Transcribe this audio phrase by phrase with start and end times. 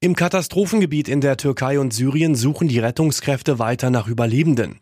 [0.00, 4.78] Im Katastrophengebiet in der Türkei und Syrien suchen die Rettungskräfte weiter nach Überlebenden.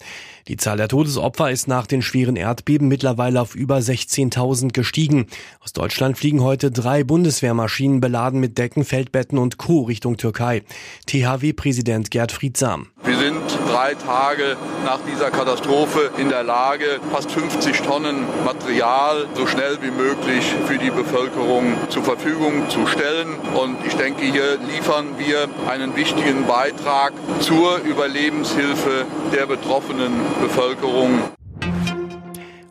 [0.46, 5.26] Die Zahl der Todesopfer ist nach den schweren Erdbeben mittlerweile auf über 16.000 gestiegen.
[5.61, 9.84] Aus Deutschland fliegen heute drei Bundeswehrmaschinen beladen mit Decken, Feldbetten und Co.
[9.84, 10.64] Richtung Türkei.
[11.07, 12.89] THW-Präsident Gerd Friedsam.
[13.03, 19.46] Wir sind drei Tage nach dieser Katastrophe in der Lage, fast 50 Tonnen Material so
[19.46, 23.36] schnell wie möglich für die Bevölkerung zur Verfügung zu stellen.
[23.54, 31.21] Und ich denke, hier liefern wir einen wichtigen Beitrag zur Überlebenshilfe der betroffenen Bevölkerung.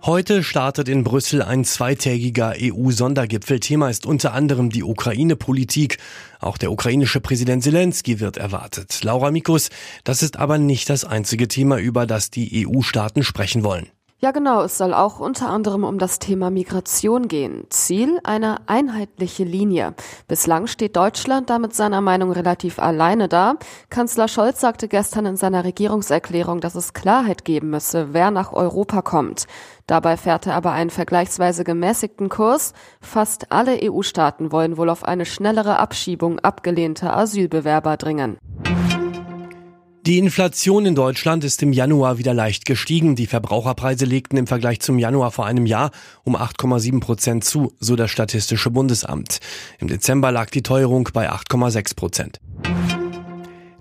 [0.06, 3.60] Heute startet in Brüssel ein zweitägiger EU-Sondergipfel.
[3.60, 5.98] Thema ist unter anderem die Ukraine-Politik.
[6.40, 9.04] Auch der ukrainische Präsident Zelensky wird erwartet.
[9.04, 9.70] Laura Mikus,
[10.04, 13.88] das ist aber nicht das einzige Thema, über das die EU-Staaten sprechen wollen.
[14.26, 14.64] Ja, genau.
[14.64, 17.68] Es soll auch unter anderem um das Thema Migration gehen.
[17.70, 19.94] Ziel eine einheitliche Linie.
[20.28, 23.54] Bislang steht Deutschland da mit seiner Meinung relativ alleine da.
[23.92, 29.04] Kanzler Scholz sagte gestern in seiner Regierungserklärung, dass es Klarheit geben müsse, wer nach Europa
[29.04, 29.46] kommt.
[29.86, 32.74] Dabei fährt er aber einen vergleichsweise gemäßigten Kurs.
[33.02, 38.40] Fast alle EU-Staaten wollen wohl auf eine schnellere Abschiebung abgelehnter Asylbewerber dringen.
[40.06, 43.16] Die Inflation in Deutschland ist im Januar wieder leicht gestiegen.
[43.16, 45.90] Die Verbraucherpreise legten im Vergleich zum Januar vor einem Jahr
[46.24, 49.40] um 8,7 Prozent zu, so das Statistische Bundesamt.
[49.80, 52.40] Im Dezember lag die Teuerung bei 8,6 Prozent.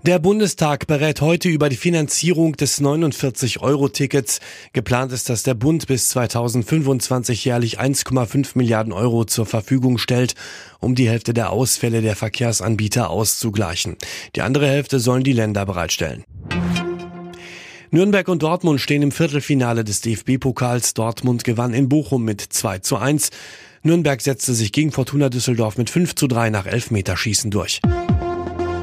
[0.05, 4.39] Der Bundestag berät heute über die Finanzierung des 49-Euro-Tickets.
[4.71, 10.35] Geplant ist, dass der Bund bis 2025 jährlich 1,5 Milliarden Euro zur Verfügung stellt,
[10.79, 13.95] um die Hälfte der Ausfälle der Verkehrsanbieter auszugleichen.
[14.35, 16.23] Die andere Hälfte sollen die Länder bereitstellen.
[17.89, 20.93] Nürnberg und Dortmund stehen im Viertelfinale des DFB-Pokals.
[20.93, 23.31] Dortmund gewann in Bochum mit 2 zu 1.
[23.81, 27.81] Nürnberg setzte sich gegen Fortuna Düsseldorf mit 5 zu 3 nach Elfmeterschießen durch.